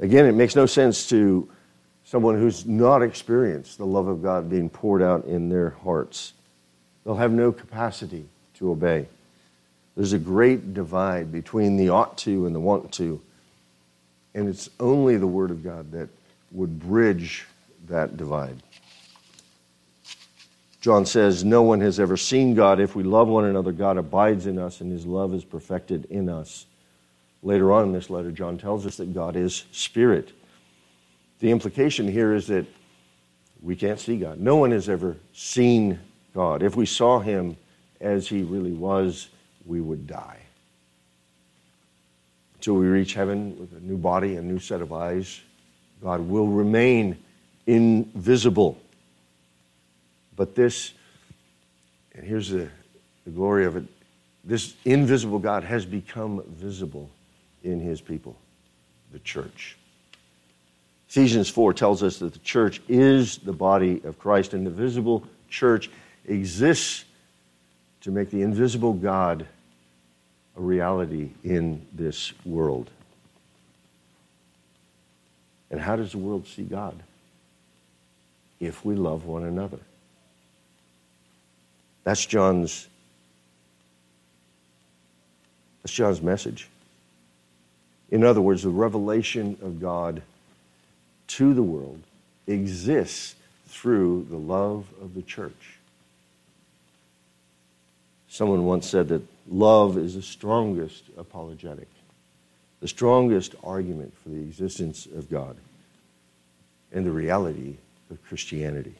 [0.00, 1.48] Again, it makes no sense to
[2.04, 6.32] someone who's not experienced the love of God being poured out in their hearts.
[7.04, 9.06] They'll have no capacity to obey.
[9.94, 13.20] There's a great divide between the ought to and the want to.
[14.34, 16.08] And it's only the Word of God that
[16.50, 17.46] would bridge
[17.88, 18.62] that divide.
[20.80, 22.80] John says, No one has ever seen God.
[22.80, 26.28] If we love one another, God abides in us, and his love is perfected in
[26.28, 26.66] us.
[27.42, 30.32] Later on in this letter, John tells us that God is spirit.
[31.40, 32.66] The implication here is that
[33.60, 34.40] we can't see God.
[34.40, 35.98] No one has ever seen
[36.34, 36.62] God.
[36.62, 37.56] If we saw him
[38.00, 39.28] as he really was,
[39.66, 40.38] we would die.
[42.56, 45.40] Until we reach heaven with a new body, a new set of eyes,
[46.02, 47.18] God will remain
[47.66, 48.78] invisible.
[50.36, 50.92] But this,
[52.14, 52.68] and here's the,
[53.24, 53.84] the glory of it
[54.44, 57.10] this invisible God has become visible
[57.62, 58.36] in his people,
[59.12, 59.76] the church.
[61.08, 65.24] Ephesians 4 tells us that the church is the body of Christ, and the visible
[65.50, 65.90] church
[66.26, 67.04] exists
[68.02, 69.46] to make the invisible God
[70.56, 72.90] a reality in this world.
[75.70, 76.94] And how does the world see God?
[78.60, 79.78] If we love one another.
[82.04, 82.88] That's John's
[85.82, 86.68] that's John's message.
[88.10, 90.22] In other words, the revelation of God
[91.28, 92.00] to the world
[92.46, 93.34] exists
[93.68, 95.78] through the love of the church.
[98.28, 101.88] Someone once said that love is the strongest apologetic
[102.80, 105.56] the strongest argument for the existence of God
[106.92, 107.76] and the reality
[108.10, 108.94] of Christianity.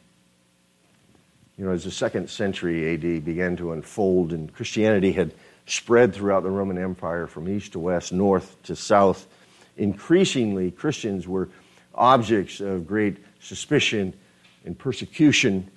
[1.57, 5.33] You know, as the second century AD began to unfold and Christianity had
[5.65, 9.27] spread throughout the Roman Empire from east to west, north to south,
[9.77, 11.49] increasingly Christians were
[11.93, 14.13] objects of great suspicion
[14.65, 15.69] and persecution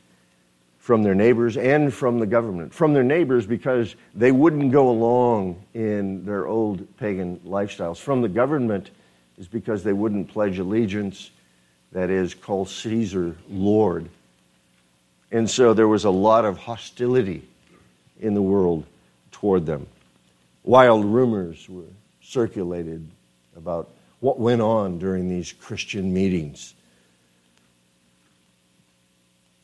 [0.82, 2.74] from their neighbors and from the government.
[2.74, 7.98] From their neighbors because they wouldn't go along in their old pagan lifestyles.
[7.98, 8.90] From the government
[9.38, 11.30] is because they wouldn't pledge allegiance,
[11.92, 14.08] that is, call Caesar Lord.
[15.30, 17.48] And so there was a lot of hostility
[18.18, 18.84] in the world
[19.30, 19.86] toward them.
[20.64, 23.08] Wild rumors were circulated
[23.56, 26.74] about what went on during these Christian meetings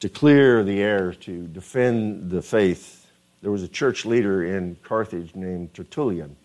[0.00, 3.06] to clear the air, to defend the faith,
[3.42, 6.36] there was a church leader in Carthage named Tertullian.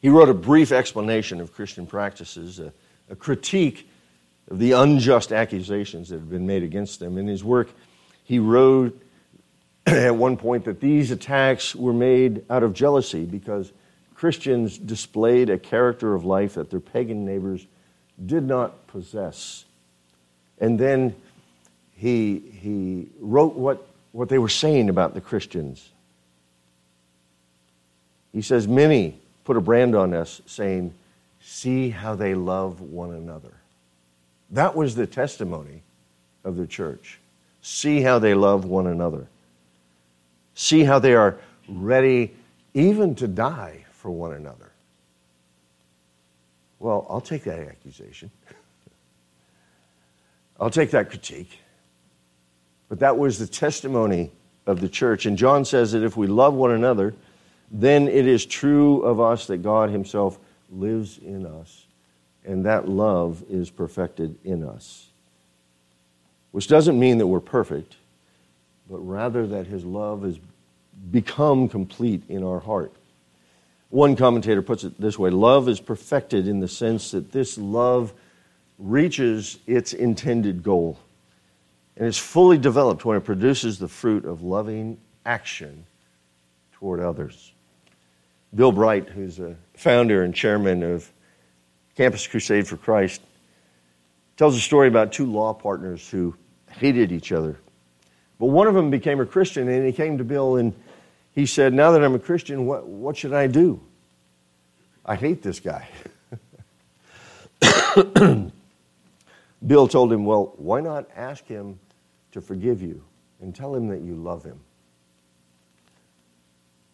[0.00, 2.72] He wrote a brief explanation of Christian practices, a,
[3.10, 3.90] a critique
[4.50, 7.18] of the unjust accusations that had been made against them.
[7.18, 7.68] In his work,
[8.24, 9.00] he wrote
[9.86, 13.72] at one point that these attacks were made out of jealousy because
[14.14, 17.66] Christians displayed a character of life that their pagan neighbors
[18.24, 19.64] did not possess.
[20.58, 21.14] And then
[21.98, 25.90] he, he wrote what, what they were saying about the Christians.
[28.32, 30.94] He says, Many put a brand on us saying,
[31.40, 33.54] See how they love one another.
[34.50, 35.82] That was the testimony
[36.44, 37.18] of the church.
[37.62, 39.26] See how they love one another.
[40.54, 41.36] See how they are
[41.68, 42.32] ready
[42.74, 44.70] even to die for one another.
[46.78, 48.30] Well, I'll take that accusation.
[50.60, 51.58] I'll take that critique.
[52.88, 54.30] But that was the testimony
[54.66, 55.26] of the church.
[55.26, 57.14] And John says that if we love one another,
[57.70, 60.38] then it is true of us that God Himself
[60.70, 61.86] lives in us,
[62.44, 65.08] and that love is perfected in us.
[66.50, 67.96] Which doesn't mean that we're perfect,
[68.88, 70.38] but rather that His love has
[71.10, 72.92] become complete in our heart.
[73.90, 78.12] One commentator puts it this way love is perfected in the sense that this love
[78.78, 80.98] reaches its intended goal
[81.98, 85.84] and is fully developed when it produces the fruit of loving action
[86.72, 87.52] toward others.
[88.54, 91.10] Bill Bright, who's a founder and chairman of
[91.96, 93.20] Campus Crusade for Christ,
[94.36, 96.34] tells a story about two law partners who
[96.70, 97.58] hated each other.
[98.38, 100.72] But one of them became a Christian, and he came to Bill and
[101.34, 103.80] he said, Now that I'm a Christian, what, what should I do?
[105.04, 105.88] I hate this guy.
[109.66, 111.80] Bill told him, Well, why not ask him
[112.32, 113.02] to forgive you
[113.40, 114.58] and tell him that you love him?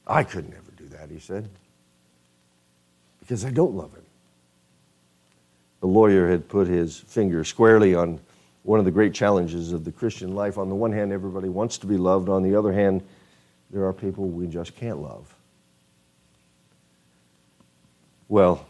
[0.06, 1.48] I could never do that, he said,
[3.20, 4.04] because I don't love him.
[5.80, 8.20] The lawyer had put his finger squarely on
[8.62, 10.56] one of the great challenges of the Christian life.
[10.56, 12.28] On the one hand, everybody wants to be loved.
[12.28, 13.02] On the other hand,
[13.70, 15.34] there are people we just can't love.
[18.28, 18.66] Well,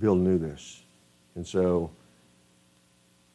[0.00, 0.82] Bill knew this.
[1.36, 1.90] And so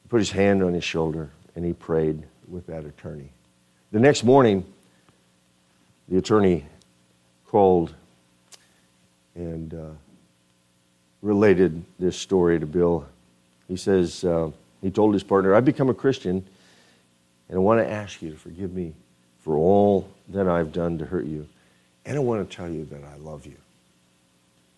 [0.09, 3.29] put his hand on his shoulder and he prayed with that attorney.
[3.91, 4.65] The next morning,
[6.07, 6.65] the attorney
[7.47, 7.93] called
[9.35, 9.89] and uh,
[11.21, 13.05] related this story to Bill.
[13.67, 16.45] He says, uh, he told his partner, I've become a Christian
[17.49, 18.93] and I want to ask you to forgive me
[19.41, 21.47] for all that I've done to hurt you.
[22.05, 23.55] And I want to tell you that I love you.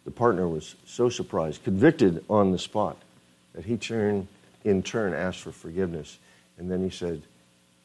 [0.05, 2.97] The partner was so surprised, convicted on the spot,
[3.53, 4.27] that he turned,
[4.63, 6.19] in turn asked for forgiveness.
[6.57, 7.21] And then he said,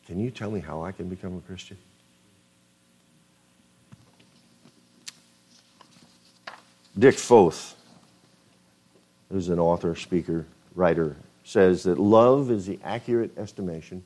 [0.06, 1.78] Can you tell me how I can become a Christian?
[6.98, 7.74] Dick Foth,
[9.30, 14.02] who's an author, speaker, writer, says that love is the accurate estimation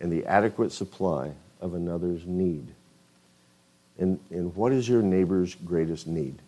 [0.00, 2.66] and the adequate supply of another's need.
[3.98, 6.40] And, and what is your neighbor's greatest need?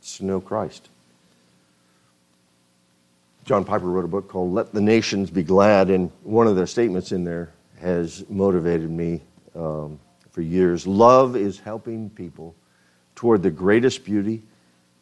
[0.00, 0.88] It's to know Christ.
[3.46, 6.66] John Piper wrote a book called Let the Nations Be Glad, and one of the
[6.66, 9.22] statements in there has motivated me
[9.54, 10.00] um,
[10.32, 10.84] for years.
[10.84, 12.56] Love is helping people
[13.14, 14.42] toward the greatest beauty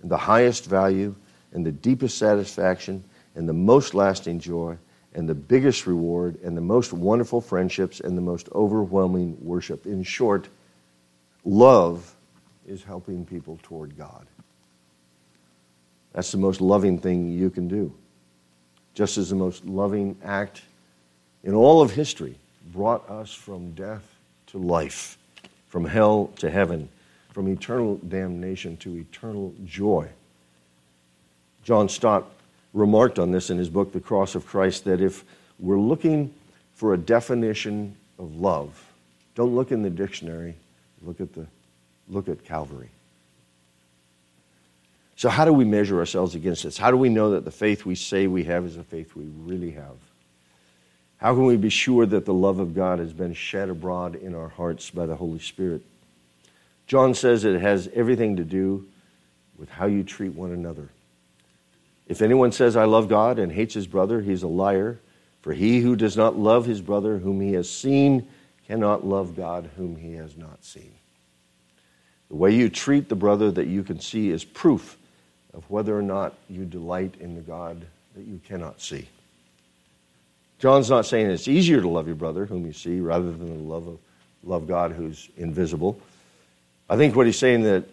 [0.03, 1.15] and the highest value
[1.53, 3.03] and the deepest satisfaction
[3.35, 4.77] and the most lasting joy
[5.15, 9.87] and the biggest reward and the most wonderful friendships and the most overwhelming worship.
[9.87, 10.51] In short,
[11.47, 12.15] love
[12.67, 14.27] is helping people toward God.
[16.13, 17.95] That's the most loving thing you can do.
[18.95, 20.63] Just as the most loving act
[21.43, 22.37] in all of history
[22.73, 24.03] brought us from death
[24.47, 25.19] to life,
[25.69, 26.89] from hell to heaven,
[27.33, 30.09] from eternal damnation to eternal joy.
[31.65, 32.25] John Stott
[32.73, 35.25] remarked on this in his book, The Cross of Christ, that if
[35.59, 36.33] we're looking
[36.75, 38.93] for a definition of love,
[39.35, 40.55] don't look in the dictionary,
[41.03, 41.47] look at, the,
[42.09, 42.91] look at Calvary.
[45.17, 46.77] So, how do we measure ourselves against this?
[46.77, 49.25] How do we know that the faith we say we have is a faith we
[49.25, 49.97] really have?
[51.19, 54.35] How can we be sure that the love of God has been shed abroad in
[54.35, 55.83] our hearts by the Holy Spirit?
[56.87, 58.87] John says it has everything to do
[59.57, 60.89] with how you treat one another.
[62.07, 64.99] If anyone says, I love God and hates his brother, he's a liar.
[65.41, 68.27] For he who does not love his brother whom he has seen
[68.67, 70.93] cannot love God whom he has not seen.
[72.29, 74.99] The way you treat the brother that you can see is proof
[75.55, 77.85] of whether or not you delight in the God
[78.17, 79.09] that you cannot see.
[80.59, 83.63] John's not saying it's easier to love your brother whom you see rather than to
[83.63, 83.99] love, of,
[84.43, 86.01] love God who's invisible.
[86.89, 87.85] I think what he's saying that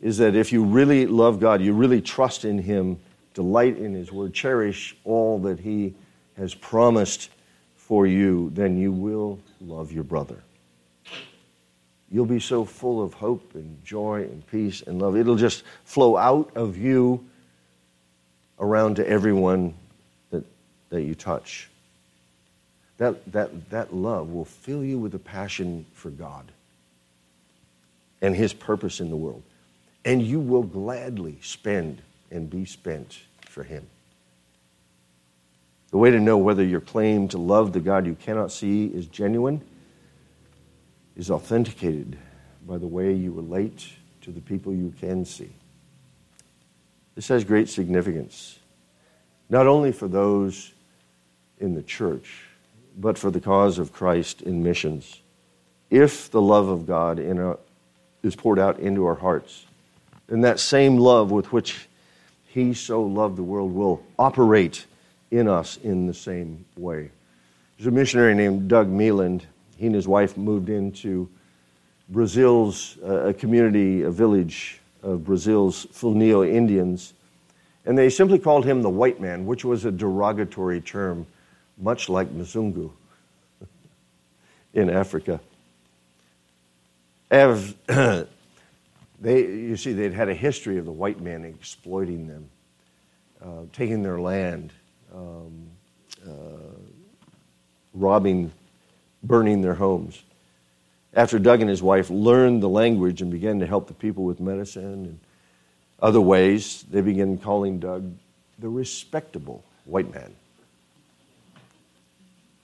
[0.00, 2.98] is that if you really love God, you really trust in him,
[3.34, 5.94] delight in his word, cherish all that he
[6.36, 7.30] has promised
[7.76, 10.36] for you, then you will love your brother.
[12.10, 15.16] You'll be so full of hope and joy and peace and love.
[15.16, 17.24] It'll just flow out of you
[18.58, 19.74] around to everyone
[20.30, 20.44] that,
[20.88, 21.68] that you touch.
[22.96, 26.50] That, that, that love will fill you with a passion for God
[28.22, 29.42] and His purpose in the world.
[30.04, 33.86] And you will gladly spend and be spent for Him.
[35.90, 39.06] The way to know whether your claim to love the God you cannot see is
[39.06, 39.62] genuine
[41.18, 42.16] is authenticated
[42.66, 43.88] by the way you relate
[44.22, 45.50] to the people you can see.
[47.16, 48.58] This has great significance,
[49.50, 50.72] not only for those
[51.58, 52.44] in the church,
[52.96, 55.20] but for the cause of Christ in missions.
[55.90, 57.58] If the love of God our,
[58.22, 59.66] is poured out into our hearts,
[60.28, 61.88] then that same love with which
[62.46, 64.86] He so loved the world will operate
[65.30, 67.10] in us in the same way.
[67.76, 69.46] There's a missionary named Doug Meland
[69.78, 71.28] he and his wife moved into
[72.08, 77.14] Brazil's uh, a community, a village of Brazil's Fulnio Indians,
[77.86, 81.26] and they simply called him the white man, which was a derogatory term,
[81.78, 82.90] much like Mzungu
[84.74, 85.40] in Africa.
[87.30, 88.26] As, they,
[89.22, 92.50] you see, they'd had a history of the white man exploiting them,
[93.40, 94.72] uh, taking their land,
[95.14, 95.68] um,
[96.26, 96.32] uh,
[97.94, 98.50] robbing
[99.28, 100.22] burning their homes.
[101.14, 104.40] After Doug and his wife learned the language and began to help the people with
[104.40, 105.20] medicine and
[106.00, 108.12] other ways, they began calling Doug
[108.58, 110.34] the respectable white man.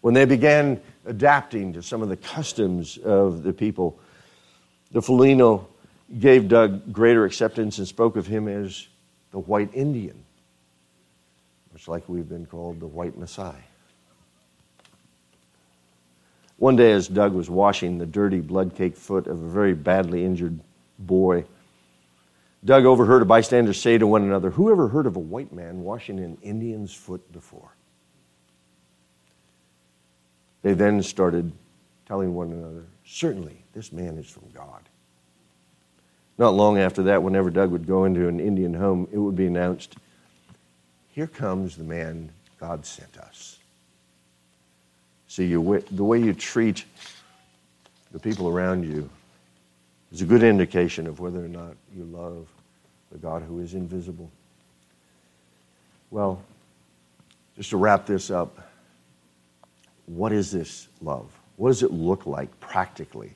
[0.01, 3.99] When they began adapting to some of the customs of the people,
[4.93, 5.67] the Fulnio
[6.19, 8.87] gave Doug greater acceptance and spoke of him as
[9.33, 10.23] the white Indian,
[11.73, 13.55] much like we've been called the white Messiah.
[16.57, 20.25] One day, as Doug was washing the dirty, blood caked foot of a very badly
[20.25, 20.61] injured
[20.99, 21.45] boy,
[22.65, 25.83] Doug overheard a bystander say to one another, Who ever heard of a white man
[25.83, 27.71] washing an Indian's foot before?
[30.63, 31.53] They then started
[32.07, 34.81] telling one another, Certainly, this man is from God.
[36.39, 39.47] Not long after that, whenever Doug would go into an Indian home, it would be
[39.47, 39.97] announced,
[41.09, 43.59] Here comes the man God sent us.
[45.29, 46.85] See, you, the way you treat
[48.13, 49.11] the people around you
[50.13, 52.47] is a good indication of whether or not you love
[53.11, 54.31] the God who is invisible.
[56.11, 56.43] Well,
[57.57, 58.71] just to wrap this up,
[60.07, 61.31] what is this love?
[61.57, 63.35] What does it look like practically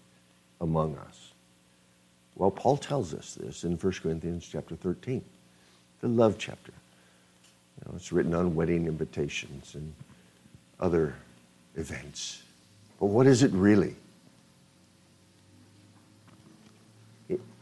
[0.60, 1.32] among us?
[2.36, 5.24] Well, Paul tells us this in 1 Corinthians chapter 13,
[6.00, 6.72] the love chapter.
[6.72, 9.92] You know, it's written on wedding invitations and
[10.78, 11.14] other
[11.78, 12.42] events.
[13.00, 13.94] But what is it really?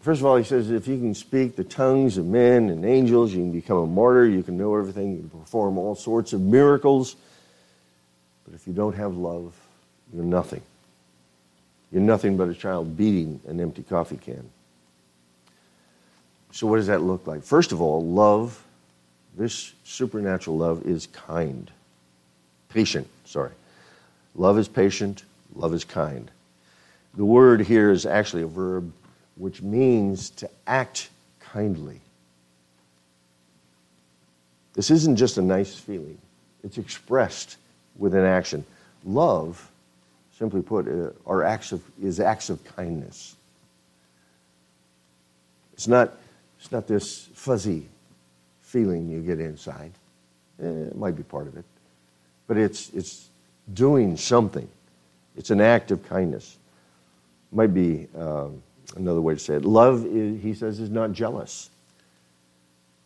[0.06, 3.32] First of all, he says if you can speak the tongues of men and angels,
[3.32, 6.40] you can become a martyr, you can know everything, you can perform all sorts of
[6.40, 7.16] miracles.
[8.44, 9.52] But if you don't have love,
[10.14, 10.62] you're nothing.
[11.90, 14.48] You're nothing but a child beating an empty coffee can.
[16.52, 17.42] So, what does that look like?
[17.42, 18.62] First of all, love,
[19.36, 21.68] this supernatural love, is kind.
[22.68, 23.50] Patient, sorry.
[24.36, 25.24] Love is patient,
[25.54, 26.30] love is kind.
[27.14, 28.92] The word here is actually a verb
[29.36, 31.08] which means to act
[31.40, 32.00] kindly.
[34.74, 36.18] This isn't just a nice feeling,
[36.62, 37.56] it's expressed
[37.96, 38.64] with an action.
[39.04, 39.70] Love,
[40.38, 43.36] simply put, uh, are acts of, is acts of kindness.
[45.72, 46.14] It's not,
[46.58, 47.86] it's not this fuzzy
[48.60, 49.92] feeling you get inside.
[50.62, 51.64] Eh, it might be part of it.
[52.46, 53.28] But it's, it's
[53.72, 54.68] doing something.
[55.36, 56.56] It's an act of kindness.
[57.52, 58.62] Might be um,
[58.96, 59.64] another way to say it.
[59.64, 61.70] Love, is, he says, is not jealous.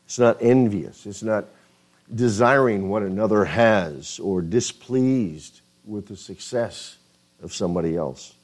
[0.06, 1.06] It's not envious.
[1.06, 1.46] It's not
[2.14, 6.98] desiring what another has or displeased with the success
[7.42, 8.34] of somebody else.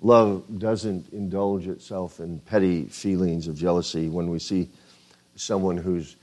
[0.00, 4.68] Love doesn't indulge itself in petty feelings of jealousy when we see
[5.34, 6.16] someone who's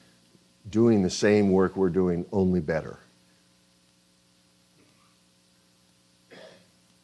[0.69, 2.99] doing the same work we're doing, only better.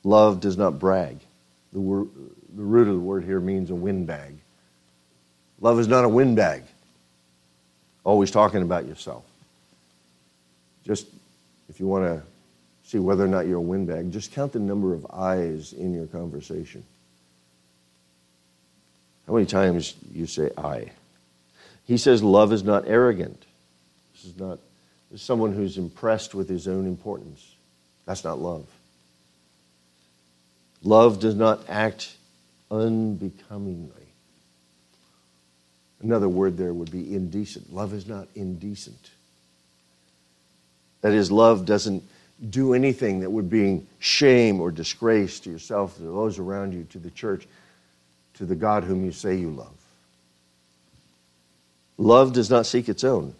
[0.03, 1.19] Love does not brag.
[1.73, 4.35] The, the root of the word here means a windbag.
[5.59, 6.63] Love is not a windbag,
[8.03, 9.23] always talking about yourself.
[10.85, 11.07] Just
[11.69, 12.23] if you want to
[12.83, 16.07] see whether or not you're a windbag, just count the number of eyes in your
[16.07, 16.83] conversation.
[19.27, 20.91] How many times you say I?
[21.85, 23.45] He says love is not arrogant.
[24.13, 24.59] This is not
[25.11, 27.55] this is someone who's impressed with his own importance.
[28.05, 28.65] That's not love.
[30.83, 32.15] Love does not act
[32.69, 33.91] unbecomingly.
[36.01, 37.71] Another word there would be indecent.
[37.71, 39.11] Love is not indecent.
[41.01, 42.03] That is, love doesn't
[42.49, 46.97] do anything that would bring shame or disgrace to yourself, to those around you, to
[46.99, 47.47] the church,
[48.35, 49.73] to the God whom you say you love.
[51.97, 53.35] Love does not seek its own.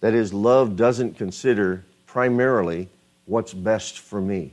[0.00, 2.88] That is, love doesn't consider primarily
[3.26, 4.52] what's best for me.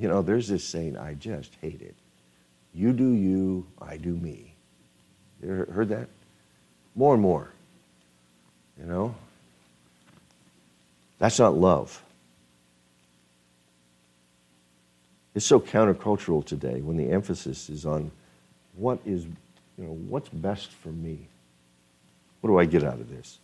[0.00, 1.94] You know, there's this saying, I just hate it.
[2.72, 4.54] You do you, I do me.
[5.42, 6.08] You heard that?
[6.96, 7.50] More and more.
[8.78, 9.14] You know?
[11.18, 12.02] That's not love.
[15.34, 18.10] It's so countercultural today when the emphasis is on
[18.76, 21.18] what is, you know, what's best for me.
[22.40, 23.38] What do I get out of this?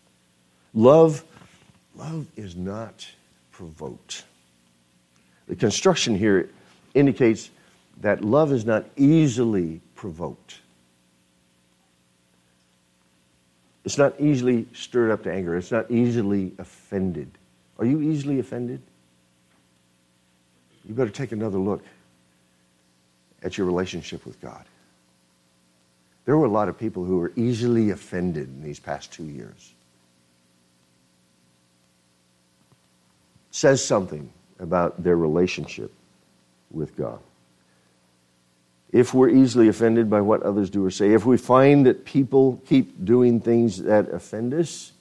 [0.72, 1.22] Love,
[1.96, 3.06] love is not
[3.52, 4.24] provoked.
[5.46, 6.50] The construction here
[6.94, 7.50] indicates
[8.00, 10.60] that love is not easily provoked.
[13.84, 15.56] It's not easily stirred up to anger.
[15.56, 17.30] It's not easily offended.
[17.78, 18.82] Are you easily offended?
[20.84, 21.84] You better take another look
[23.42, 24.64] at your relationship with God.
[26.24, 29.72] There were a lot of people who were easily offended in these past two years.
[33.52, 35.92] Says something about their relationship
[36.70, 37.18] with God.
[38.92, 42.62] If we're easily offended by what others do or say, if we find that people
[42.66, 44.92] keep doing things that offend us,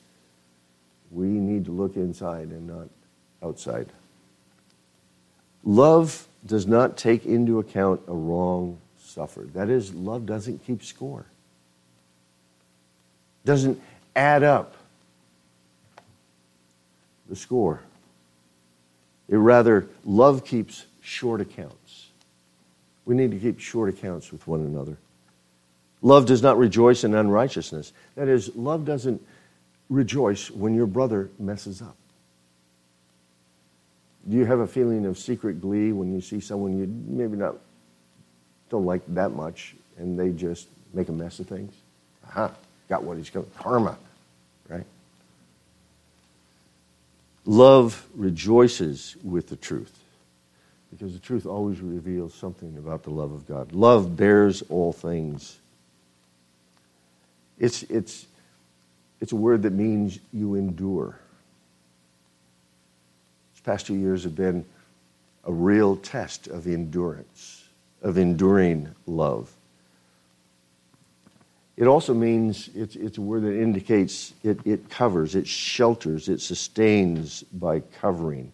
[1.11, 2.89] we need to look inside and not
[3.41, 3.87] outside.
[5.63, 9.53] Love does not take into account a wrong suffered.
[9.53, 11.25] That is, love doesn't keep score,
[13.45, 13.81] doesn't
[14.15, 14.75] add up
[17.29, 17.81] the score.
[19.27, 22.09] It rather, love keeps short accounts.
[23.05, 24.97] We need to keep short accounts with one another.
[26.01, 27.93] Love does not rejoice in unrighteousness.
[28.15, 29.21] That is, love doesn't
[29.89, 31.95] rejoice when your brother messes up.
[34.27, 37.57] Do you have a feeling of secret glee when you see someone you maybe not
[38.69, 41.73] don't like that much and they just make a mess of things?
[42.27, 42.51] Aha,
[42.89, 43.49] got what he's coming.
[43.57, 43.97] Karma,
[44.67, 44.85] right?
[47.45, 49.99] Love rejoices with the truth
[50.89, 53.71] because the truth always reveals something about the love of God.
[53.71, 55.59] Love bears all things.
[57.59, 58.25] It's, it's,
[59.21, 61.19] it's a word that means you endure.
[63.53, 64.65] These past two years have been
[65.43, 67.67] a real test of endurance,
[68.01, 69.54] of enduring love.
[71.77, 76.39] It also means it's, it's a word that indicates it, it covers, it shelters, it
[76.39, 78.51] sustains by covering.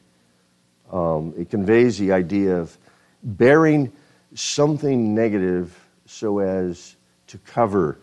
[0.91, 2.75] Um, it conveys the idea of
[3.23, 3.91] bearing
[4.33, 6.95] something negative so as
[7.27, 7.99] to cover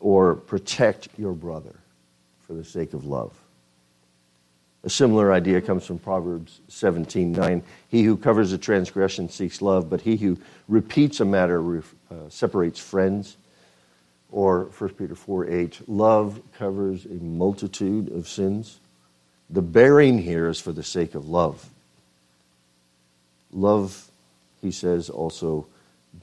[0.00, 1.74] or protect your brother
[2.46, 3.32] for the sake of love.
[4.84, 7.62] A similar idea comes from Proverbs 17:9.
[7.88, 10.38] He who covers a transgression seeks love, but he who
[10.68, 13.36] repeats a matter uh, separates friends
[14.30, 18.78] or 1 Peter 4 8, love covers a multitude of sins.
[19.50, 21.68] The bearing here is for the sake of love.
[23.50, 24.10] Love,
[24.60, 25.66] he says, also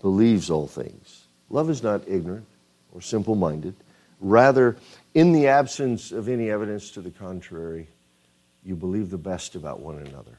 [0.01, 1.23] believes all things.
[1.49, 2.45] Love is not ignorant
[2.93, 3.75] or simple minded.
[4.19, 4.77] Rather,
[5.13, 7.87] in the absence of any evidence to the contrary,
[8.63, 10.37] you believe the best about one another.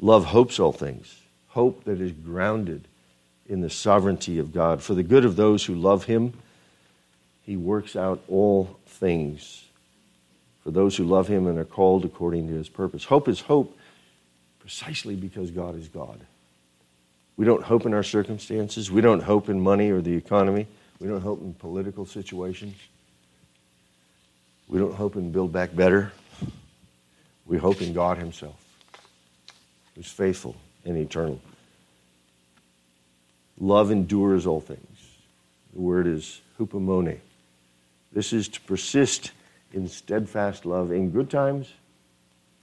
[0.00, 2.86] Love hopes all things, hope that is grounded
[3.48, 4.82] in the sovereignty of God.
[4.82, 6.34] For the good of those who love Him,
[7.42, 9.64] He works out all things
[10.62, 13.04] for those who love Him and are called according to His purpose.
[13.04, 13.76] Hope is hope
[14.60, 16.20] precisely because God is God.
[17.38, 20.66] We don't hope in our circumstances, we don't hope in money or the economy,
[21.00, 22.74] we don't hope in political situations,
[24.68, 26.12] we don't hope in Build Back Better.
[27.46, 28.62] We hope in God Himself,
[29.94, 31.40] who's faithful and eternal.
[33.60, 34.98] Love endures all things.
[35.74, 37.18] The word is hupomone.
[38.12, 39.32] This is to persist
[39.72, 41.72] in steadfast love in good times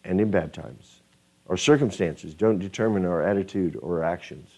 [0.04, 1.02] and in bad times.
[1.50, 4.50] Our circumstances don't determine our attitude or our actions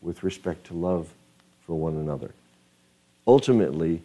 [0.00, 1.08] with respect to love
[1.66, 2.32] for one another.
[3.26, 4.02] Ultimately,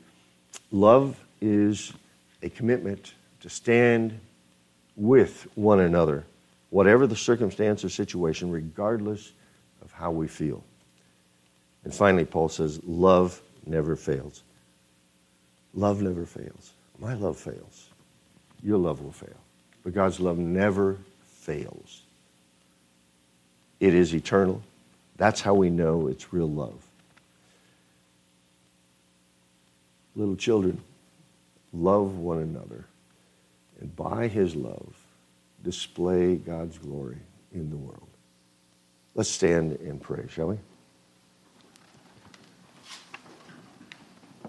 [0.72, 1.94] love is
[2.44, 4.20] a commitment to stand
[4.96, 6.26] with one another,
[6.70, 9.32] whatever the circumstance or situation, regardless
[9.82, 10.64] of how we feel.
[11.84, 14.44] And finally, Paul says, love never fails.
[15.74, 16.74] Love never fails.
[17.00, 17.90] My love fails.
[18.64, 19.30] Your love will fail.
[19.84, 22.04] But God's love never fails.
[23.80, 24.62] It is eternal.
[25.18, 26.86] That's how we know it's real love.
[30.16, 30.82] Little children,
[31.74, 32.86] love one another.
[33.80, 34.94] And by his love,
[35.64, 37.18] display God's glory
[37.54, 38.08] in the world.
[39.16, 40.58] Let's stand and pray, shall we?